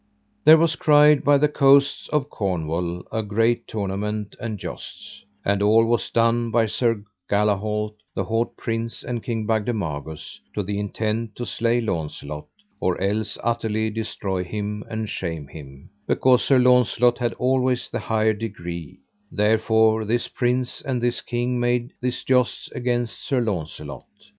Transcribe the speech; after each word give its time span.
There 0.45 0.57
was 0.57 0.75
cried 0.75 1.23
by 1.23 1.37
the 1.37 1.47
coasts 1.47 2.07
of 2.07 2.27
Cornwall 2.27 3.03
a 3.11 3.21
great 3.21 3.67
tournament 3.67 4.35
and 4.39 4.57
jousts, 4.57 5.23
and 5.45 5.61
all 5.61 5.85
was 5.85 6.09
done 6.09 6.49
by 6.49 6.65
Sir 6.65 7.03
Galahalt 7.29 7.93
the 8.15 8.23
haut 8.23 8.57
prince 8.57 9.03
and 9.03 9.21
King 9.21 9.45
Bagdemagus, 9.45 10.39
to 10.55 10.63
the 10.63 10.79
intent 10.79 11.35
to 11.35 11.45
slay 11.45 11.81
Launcelot, 11.81 12.47
or 12.79 12.99
else 12.99 13.37
utterly 13.43 13.91
destroy 13.91 14.43
him 14.43 14.83
and 14.89 15.07
shame 15.07 15.45
him, 15.47 15.91
because 16.07 16.43
Sir 16.43 16.57
Launcelot 16.57 17.19
had 17.19 17.35
always 17.35 17.87
the 17.87 17.99
higher 17.99 18.33
degree, 18.33 19.01
therefore 19.31 20.03
this 20.05 20.27
prince 20.27 20.81
and 20.81 20.99
this 20.99 21.21
king 21.21 21.59
made 21.59 21.91
this 22.01 22.23
jousts 22.23 22.71
against 22.71 23.21
Sir 23.23 23.39
Launcelot. 23.39 24.07